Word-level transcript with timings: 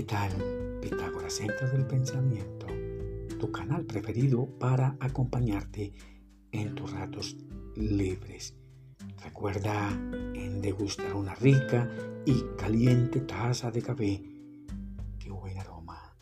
¿Qué 0.00 0.06
tal 0.06 0.32
Pitágoras 0.80 1.34
Centro 1.34 1.68
del 1.68 1.86
Pensamiento? 1.86 2.66
Tu 3.38 3.52
canal 3.52 3.84
preferido 3.84 4.46
para 4.58 4.96
acompañarte 4.98 5.92
en 6.52 6.74
tus 6.74 6.90
ratos 6.90 7.36
libres. 7.76 8.56
Recuerda 9.22 9.90
en 10.34 10.62
degustar 10.62 11.14
una 11.14 11.34
rica 11.34 11.86
y 12.24 12.42
caliente 12.56 13.20
taza 13.20 13.70
de 13.70 13.82
café. 13.82 14.22
Qué 15.18 15.30
buen 15.30 15.58
aroma. 15.58 16.16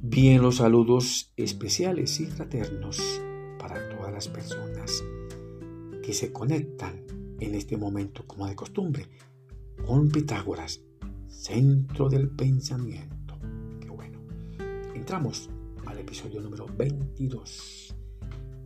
Bien 0.00 0.40
los 0.40 0.56
saludos 0.56 1.34
especiales 1.36 2.18
y 2.20 2.28
fraternos 2.28 3.20
para 3.58 3.90
todas 3.90 4.10
las 4.10 4.28
personas 4.28 5.04
que 6.02 6.14
se 6.14 6.32
conectan 6.32 7.04
en 7.40 7.54
este 7.54 7.76
momento 7.76 8.26
como 8.26 8.46
de 8.46 8.56
costumbre 8.56 9.06
con 9.84 10.08
Pitágoras 10.08 10.80
centro 11.30 12.08
del 12.08 12.28
pensamiento. 12.28 13.38
Qué 13.80 13.88
bueno. 13.88 14.18
Entramos 14.94 15.48
al 15.86 15.98
episodio 15.98 16.40
número 16.40 16.66
22. 16.76 17.94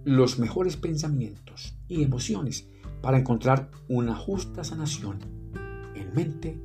Los 0.05 0.39
mejores 0.39 0.77
pensamientos 0.77 1.77
y 1.89 2.03
emociones 2.03 2.69
para 3.01 3.19
encontrar 3.19 3.71
una 3.89 4.17
justa 4.17 4.65
sanación 4.65 5.19
en 5.95 6.13
mente 6.15 6.61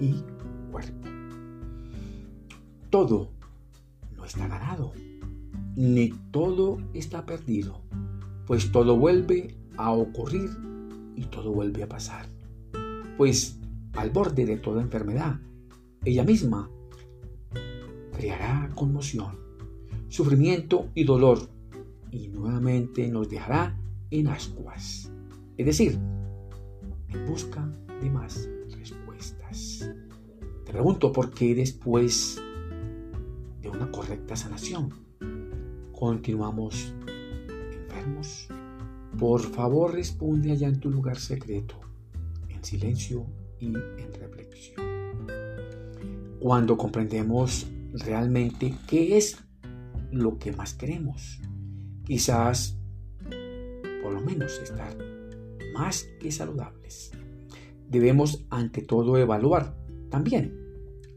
y 0.00 0.22
cuerpo. 0.70 1.08
Todo 2.90 3.32
no 4.16 4.24
está 4.24 4.46
ganado, 4.46 4.92
ni 5.76 6.10
todo 6.30 6.78
está 6.94 7.26
perdido, 7.26 7.82
pues 8.46 8.70
todo 8.70 8.96
vuelve 8.96 9.56
a 9.76 9.90
ocurrir 9.90 10.50
y 11.16 11.24
todo 11.24 11.52
vuelve 11.52 11.82
a 11.82 11.88
pasar. 11.88 12.26
Pues 13.16 13.58
al 13.94 14.10
borde 14.10 14.46
de 14.46 14.56
toda 14.56 14.82
enfermedad. 14.82 15.40
Ella 16.04 16.24
misma 16.24 16.70
creará 18.16 18.70
conmoción, 18.74 19.38
sufrimiento 20.08 20.88
y 20.94 21.04
dolor 21.04 21.48
y 22.10 22.28
nuevamente 22.28 23.08
nos 23.08 23.28
dejará 23.28 23.78
en 24.10 24.28
ascuas. 24.28 25.10
Es 25.56 25.66
decir, 25.66 25.98
en 27.08 27.26
busca 27.26 27.66
de 28.00 28.10
más 28.10 28.48
respuestas. 28.76 29.90
Te 30.64 30.72
pregunto 30.72 31.12
por 31.12 31.30
qué 31.30 31.54
después 31.54 32.42
de 33.60 33.68
una 33.68 33.90
correcta 33.90 34.36
sanación 34.36 34.90
continuamos 35.92 36.94
enfermos. 37.72 38.48
Por 39.18 39.40
favor 39.40 39.92
responde 39.92 40.50
allá 40.52 40.68
en 40.68 40.80
tu 40.80 40.90
lugar 40.90 41.18
secreto, 41.18 41.78
en 42.48 42.64
silencio 42.64 43.26
en 43.62 44.12
reflexión. 44.14 45.26
Cuando 46.40 46.76
comprendemos 46.76 47.66
realmente 47.92 48.74
qué 48.88 49.16
es 49.16 49.38
lo 50.10 50.38
que 50.38 50.52
más 50.52 50.74
queremos, 50.74 51.40
quizás 52.04 52.76
por 54.02 54.12
lo 54.12 54.20
menos 54.20 54.58
estar 54.58 54.96
más 55.74 56.08
que 56.20 56.32
saludables. 56.32 57.12
Debemos 57.88 58.44
ante 58.50 58.82
todo 58.82 59.16
evaluar 59.16 59.76
también 60.10 60.58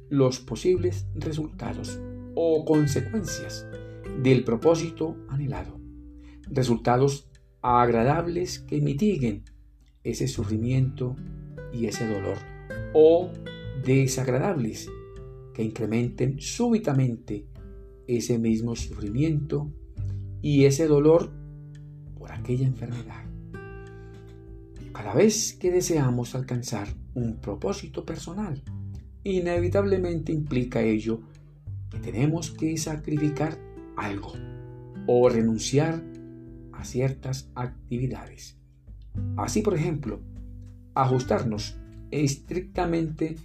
los 0.10 0.40
posibles 0.40 1.08
resultados 1.16 2.00
o 2.36 2.64
consecuencias 2.64 3.68
del 4.22 4.44
propósito 4.44 5.18
anhelado. 5.30 5.80
Resultados 6.44 7.28
agradables 7.62 8.60
que 8.60 8.82
mitiguen 8.82 9.44
ese 10.04 10.28
sufrimiento 10.28 11.16
y 11.76 11.88
ese 11.88 12.08
dolor, 12.08 12.38
o 12.94 13.30
desagradables 13.84 14.90
que 15.54 15.64
incrementen 15.64 16.40
súbitamente 16.40 17.46
ese 18.08 18.40
mismo 18.40 18.76
sufrimiento 18.76 19.72
y 20.42 20.66
ese 20.66 20.88
dolor 20.88 21.32
por 22.18 22.32
aquella 22.32 22.68
enfermedad. 22.68 23.24
Cada 24.94 25.14
vez 25.14 25.54
que 25.54 25.72
deseamos 25.72 26.36
alcanzar 26.36 26.88
un 27.14 27.38
propósito 27.38 28.06
personal, 28.06 28.64
inevitablemente 29.24 30.32
implica 30.32 30.82
ello 30.82 31.22
que 31.90 32.00
tenemos 32.00 32.52
que 32.52 32.78
sacrificar 32.78 33.60
algo 33.98 34.34
o 35.08 35.28
renunciar 35.30 36.04
a 36.72 36.86
ciertas 36.86 37.50
actividades. 37.56 38.58
Así, 39.38 39.62
por 39.62 39.76
ejemplo, 39.76 40.22
ajustarnos 40.96 41.78
estrictamente 42.12 43.36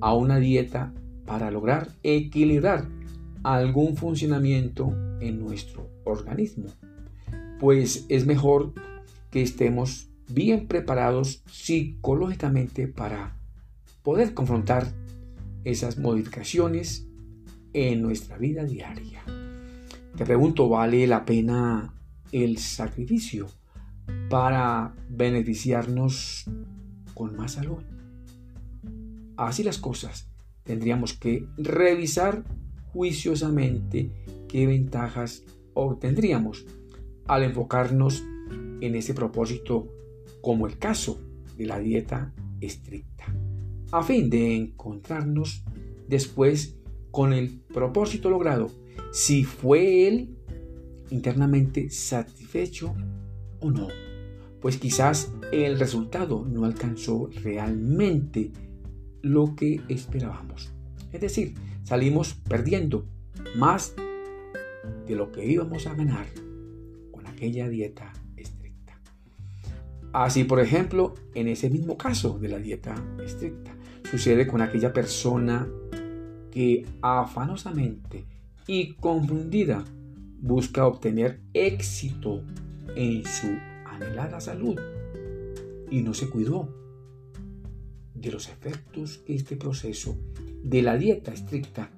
a 0.00 0.14
una 0.14 0.38
dieta 0.38 0.92
para 1.24 1.50
lograr 1.50 1.88
equilibrar 2.02 2.88
algún 3.42 3.96
funcionamiento 3.96 4.92
en 5.20 5.40
nuestro 5.40 5.88
organismo. 6.04 6.66
Pues 7.60 8.06
es 8.08 8.26
mejor 8.26 8.72
que 9.30 9.42
estemos 9.42 10.08
bien 10.28 10.66
preparados 10.66 11.42
psicológicamente 11.46 12.88
para 12.88 13.36
poder 14.02 14.34
confrontar 14.34 14.88
esas 15.64 15.98
modificaciones 15.98 17.06
en 17.72 18.02
nuestra 18.02 18.38
vida 18.38 18.64
diaria. 18.64 19.22
Te 20.16 20.24
pregunto, 20.24 20.68
¿vale 20.68 21.06
la 21.06 21.24
pena 21.24 21.92
el 22.32 22.58
sacrificio 22.58 23.48
para 24.28 24.94
beneficiarnos 25.08 26.46
con 27.16 27.34
más 27.34 27.52
salud. 27.52 27.82
Así 29.38 29.64
las 29.64 29.78
cosas, 29.78 30.28
tendríamos 30.62 31.14
que 31.14 31.48
revisar 31.56 32.44
juiciosamente 32.92 34.10
qué 34.48 34.66
ventajas 34.66 35.42
obtendríamos 35.72 36.66
al 37.26 37.42
enfocarnos 37.42 38.22
en 38.80 38.94
ese 38.94 39.14
propósito 39.14 39.88
como 40.42 40.66
el 40.66 40.78
caso 40.78 41.18
de 41.56 41.66
la 41.66 41.78
dieta 41.78 42.34
estricta, 42.60 43.24
a 43.92 44.02
fin 44.02 44.28
de 44.28 44.54
encontrarnos 44.54 45.64
después 46.06 46.76
con 47.10 47.32
el 47.32 47.60
propósito 47.72 48.28
logrado, 48.28 48.70
si 49.10 49.42
fue 49.42 50.06
él 50.06 50.36
internamente 51.10 51.88
satisfecho 51.88 52.94
o 53.60 53.70
no 53.70 54.05
pues 54.66 54.78
quizás 54.78 55.32
el 55.52 55.78
resultado 55.78 56.44
no 56.44 56.64
alcanzó 56.64 57.30
realmente 57.44 58.50
lo 59.22 59.54
que 59.54 59.80
esperábamos. 59.88 60.72
Es 61.12 61.20
decir, 61.20 61.54
salimos 61.84 62.34
perdiendo 62.34 63.06
más 63.54 63.94
de 65.06 65.14
lo 65.14 65.30
que 65.30 65.46
íbamos 65.46 65.86
a 65.86 65.94
ganar 65.94 66.26
con 67.12 67.24
aquella 67.28 67.68
dieta 67.68 68.12
estricta. 68.36 69.00
Así, 70.12 70.42
por 70.42 70.58
ejemplo, 70.58 71.14
en 71.36 71.46
ese 71.46 71.70
mismo 71.70 71.96
caso 71.96 72.36
de 72.36 72.48
la 72.48 72.58
dieta 72.58 72.96
estricta, 73.24 73.70
sucede 74.10 74.48
con 74.48 74.62
aquella 74.62 74.92
persona 74.92 75.68
que 76.50 76.84
afanosamente 77.02 78.26
y 78.66 78.94
confundida 78.94 79.84
busca 80.40 80.88
obtener 80.88 81.40
éxito 81.54 82.42
en 82.96 83.24
su 83.24 83.75
anhelada 83.96 84.40
salud. 84.40 84.78
Y 85.90 86.02
no 86.02 86.14
se 86.14 86.28
cuidó. 86.28 86.74
De 88.14 88.32
los 88.32 88.48
efectos 88.48 89.18
que 89.18 89.34
este 89.34 89.56
proceso 89.56 90.16
de 90.62 90.82
la 90.82 90.96
dieta 90.96 91.32
estricta 91.32 91.90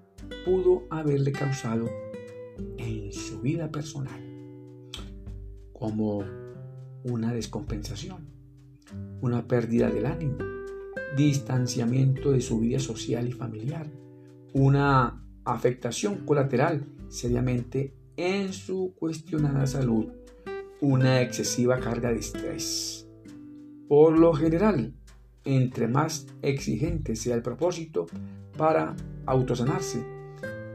pudo 0.44 0.82
haberle 0.90 1.32
causado 1.32 1.88
en 2.76 3.12
su 3.12 3.40
vida 3.40 3.70
personal, 3.70 4.20
como 5.72 6.24
una 7.04 7.32
descompensación, 7.32 8.28
una 9.20 9.46
pérdida 9.46 9.90
del 9.90 10.06
ánimo, 10.06 10.38
distanciamiento 11.16 12.32
de 12.32 12.40
su 12.40 12.58
vida 12.58 12.80
social 12.80 13.28
y 13.28 13.32
familiar, 13.32 13.88
una 14.52 15.24
afectación 15.44 16.26
colateral 16.26 16.84
seriamente 17.08 17.94
en 18.16 18.52
su 18.52 18.94
cuestionada 18.98 19.66
salud 19.66 20.08
una 20.80 21.20
excesiva 21.22 21.80
carga 21.80 22.12
de 22.12 22.20
estrés. 22.20 23.08
Por 23.88 24.18
lo 24.18 24.32
general, 24.32 24.94
entre 25.44 25.88
más 25.88 26.26
exigente 26.42 27.16
sea 27.16 27.34
el 27.34 27.42
propósito 27.42 28.06
para 28.56 28.94
autosanarse, 29.26 30.04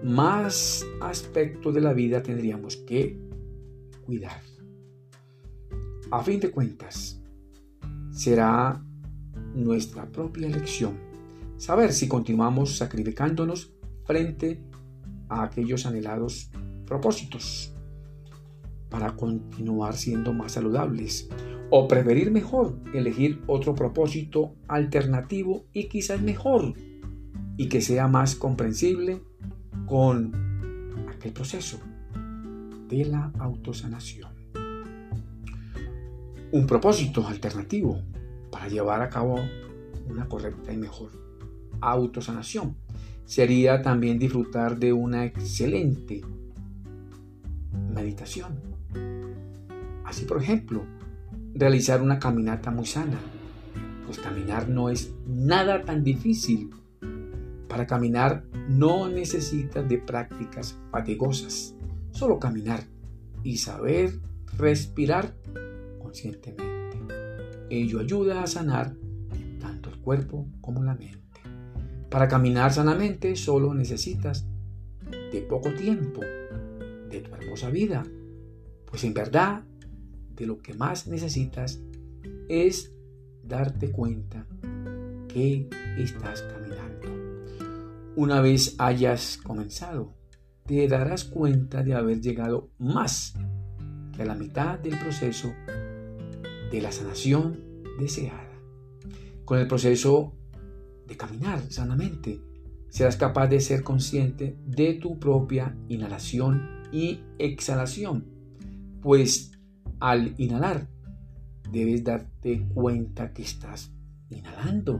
más 0.03 0.85
aspectos 1.01 1.73
de 1.73 1.81
la 1.81 1.93
vida 1.93 2.21
tendríamos 2.21 2.77
que 2.77 3.19
cuidar. 4.05 4.41
A 6.11 6.23
fin 6.23 6.39
de 6.39 6.51
cuentas, 6.51 7.21
será 8.11 8.83
nuestra 9.55 10.05
propia 10.11 10.47
elección 10.47 10.97
saber 11.57 11.93
si 11.93 12.07
continuamos 12.07 12.77
sacrificándonos 12.77 13.73
frente 14.03 14.61
a 15.29 15.43
aquellos 15.43 15.85
anhelados 15.85 16.51
propósitos 16.85 17.72
para 18.93 19.15
continuar 19.15 19.95
siendo 19.95 20.33
más 20.33 20.51
saludables 20.51 21.27
o 21.71 21.87
preferir 21.87 22.29
mejor 22.29 22.77
elegir 22.93 23.41
otro 23.47 23.73
propósito 23.73 24.53
alternativo 24.67 25.65
y 25.73 25.85
quizás 25.85 26.21
mejor 26.21 26.75
y 27.57 27.69
que 27.69 27.81
sea 27.81 28.07
más 28.07 28.35
comprensible 28.35 29.23
con 29.87 30.31
aquel 31.09 31.33
proceso 31.33 31.79
de 32.87 33.05
la 33.05 33.31
autosanación. 33.39 34.31
Un 36.51 36.67
propósito 36.67 37.27
alternativo 37.27 37.99
para 38.51 38.67
llevar 38.67 39.01
a 39.01 39.09
cabo 39.09 39.39
una 40.07 40.27
correcta 40.27 40.71
y 40.71 40.77
mejor 40.77 41.09
autosanación 41.81 42.75
sería 43.25 43.81
también 43.81 44.19
disfrutar 44.19 44.77
de 44.77 44.93
una 44.93 45.25
excelente 45.25 46.21
meditación. 47.91 48.72
Así, 50.13 50.25
por 50.25 50.43
ejemplo, 50.43 50.85
realizar 51.55 51.99
una 51.99 52.19
caminata 52.19 52.69
muy 52.69 52.85
sana, 52.85 53.17
pues 54.05 54.19
caminar 54.19 54.69
no 54.69 54.89
es 54.89 55.11
nada 55.25 55.85
tan 55.85 56.03
difícil. 56.03 56.69
Para 57.67 57.87
caminar 57.87 58.43
no 58.69 59.09
necesitas 59.09 59.89
de 59.89 59.97
prácticas 59.97 60.77
fatigosas, 60.91 61.75
solo 62.11 62.37
caminar 62.37 62.83
y 63.41 63.57
saber 63.57 64.19
respirar 64.55 65.33
conscientemente. 65.99 66.99
Ello 67.71 67.99
ayuda 67.99 68.43
a 68.43 68.47
sanar 68.47 68.95
tanto 69.59 69.89
el 69.89 69.97
cuerpo 69.97 70.45
como 70.61 70.83
la 70.83 70.93
mente. 70.93 71.41
Para 72.11 72.27
caminar 72.27 72.71
sanamente 72.71 73.35
solo 73.35 73.73
necesitas 73.73 74.45
de 75.31 75.41
poco 75.41 75.73
tiempo 75.73 76.21
de 77.09 77.19
tu 77.19 77.33
hermosa 77.33 77.71
vida, 77.71 78.03
pues 78.85 79.03
en 79.05 79.15
verdad 79.15 79.63
de 80.35 80.45
lo 80.45 80.59
que 80.59 80.73
más 80.73 81.07
necesitas 81.07 81.81
es 82.49 82.91
darte 83.43 83.91
cuenta 83.91 84.47
que 85.27 85.69
estás 85.97 86.41
caminando. 86.43 87.09
Una 88.15 88.41
vez 88.41 88.75
hayas 88.77 89.37
comenzado, 89.43 90.13
te 90.65 90.87
darás 90.87 91.23
cuenta 91.25 91.83
de 91.83 91.93
haber 91.93 92.21
llegado 92.21 92.69
más 92.77 93.33
que 94.15 94.21
a 94.21 94.25
la 94.25 94.35
mitad 94.35 94.79
del 94.79 94.97
proceso 94.99 95.53
de 96.71 96.81
la 96.81 96.91
sanación 96.91 97.59
deseada. 97.99 98.49
Con 99.45 99.59
el 99.59 99.67
proceso 99.67 100.33
de 101.07 101.17
caminar 101.17 101.61
sanamente, 101.71 102.39
serás 102.89 103.17
capaz 103.17 103.47
de 103.47 103.59
ser 103.59 103.83
consciente 103.83 104.55
de 104.65 104.93
tu 104.93 105.19
propia 105.19 105.75
inhalación 105.89 106.83
y 106.91 107.21
exhalación, 107.39 108.25
pues 109.01 109.52
al 110.03 110.35
inhalar 110.37 110.85
debes 111.71 112.03
darte 112.03 112.67
cuenta 112.73 113.31
que 113.31 113.43
estás 113.43 113.89
inhalando. 114.29 114.99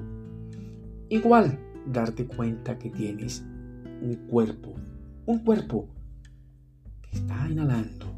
Igual 1.10 1.60
darte 1.86 2.26
cuenta 2.26 2.80
que 2.80 2.90
tienes 2.90 3.44
un 4.02 4.16
cuerpo, 4.30 4.74
un 5.26 5.40
cuerpo 5.40 5.90
que 7.02 7.18
está 7.18 7.50
inhalando 7.50 8.16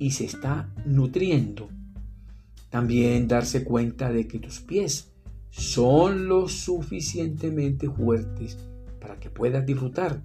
y 0.00 0.10
se 0.10 0.24
está 0.24 0.68
nutriendo. 0.84 1.68
También 2.70 3.28
darse 3.28 3.62
cuenta 3.62 4.10
de 4.10 4.26
que 4.26 4.40
tus 4.40 4.58
pies 4.58 5.12
son 5.50 6.26
lo 6.26 6.48
suficientemente 6.48 7.88
fuertes 7.88 8.58
para 9.00 9.20
que 9.20 9.30
puedas 9.30 9.64
disfrutar 9.64 10.20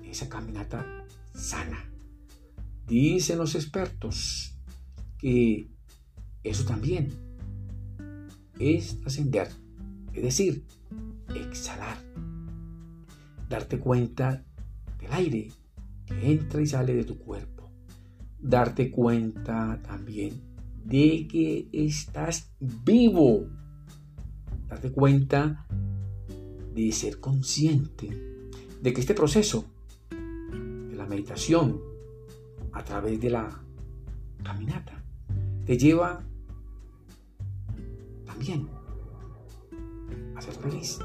de 0.00 0.10
esa 0.12 0.28
caminata 0.28 0.86
sana. 1.34 1.90
Dicen 2.86 3.38
los 3.38 3.56
expertos 3.56 4.54
que 5.18 5.68
eso 6.42 6.64
también 6.64 7.10
es 8.58 8.98
ascender, 9.04 9.48
es 10.12 10.22
decir, 10.22 10.64
exhalar, 11.34 11.98
darte 13.48 13.78
cuenta 13.78 14.44
del 15.00 15.12
aire 15.12 15.52
que 16.06 16.32
entra 16.32 16.60
y 16.60 16.66
sale 16.66 16.94
de 16.94 17.04
tu 17.04 17.18
cuerpo, 17.18 17.70
darte 18.40 18.90
cuenta 18.90 19.80
también 19.82 20.40
de 20.84 21.28
que 21.28 21.68
estás 21.72 22.50
vivo 22.60 23.46
darte 24.68 24.92
cuenta 24.92 25.66
de 26.74 26.92
ser 26.92 27.20
consciente 27.20 28.08
de 28.80 28.92
que 28.92 29.00
este 29.00 29.14
proceso 29.14 29.64
de 30.10 30.94
la 30.94 31.06
meditación 31.06 31.80
a 32.72 32.84
través 32.84 33.20
de 33.20 33.30
la 33.30 33.62
caminata 34.42 34.97
te 35.68 35.76
lleva 35.76 36.24
también 38.24 38.66
a 40.34 40.40
ser 40.40 40.54
feliz 40.54 40.98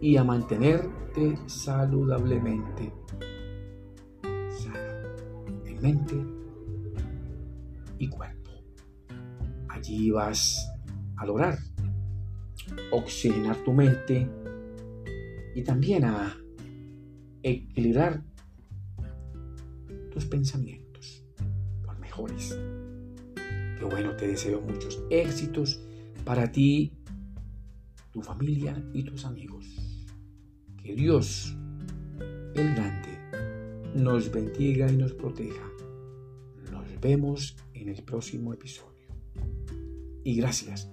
y 0.00 0.16
a 0.16 0.24
mantenerte 0.24 1.38
saludablemente 1.46 2.92
sano 4.50 5.64
en 5.64 5.80
mente 5.80 6.16
y 8.00 8.08
cuerpo. 8.08 8.50
Allí 9.68 10.10
vas 10.10 10.68
a 11.18 11.24
lograr 11.24 11.56
oxigenar 12.90 13.58
tu 13.58 13.72
mente 13.72 14.28
y 15.54 15.62
también 15.62 16.04
a 16.04 16.36
equilibrar 17.44 18.24
tus 20.10 20.24
pensamientos 20.24 21.24
por 21.84 21.96
mejores. 22.00 22.58
Que 23.78 23.84
bueno, 23.84 24.16
te 24.16 24.26
deseo 24.26 24.60
muchos 24.60 25.02
éxitos 25.10 25.80
para 26.24 26.50
ti, 26.50 26.92
tu 28.12 28.22
familia 28.22 28.82
y 28.92 29.04
tus 29.04 29.24
amigos. 29.24 29.66
Que 30.82 30.94
Dios, 30.94 31.56
el 32.54 32.74
grande, 32.74 33.18
nos 33.94 34.30
bendiga 34.32 34.90
y 34.90 34.96
nos 34.96 35.12
proteja. 35.12 35.70
Nos 36.72 37.00
vemos 37.00 37.56
en 37.74 37.88
el 37.88 38.02
próximo 38.02 38.52
episodio. 38.52 39.08
Y 40.24 40.34
gracias 40.36 40.90